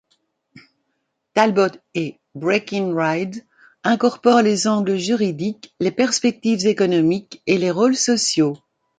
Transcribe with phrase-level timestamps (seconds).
[1.35, 3.39] Talbot et Breckinridge
[3.83, 8.57] incorporent les angles juridiques, les perspectives économiques et les rôles sociaux.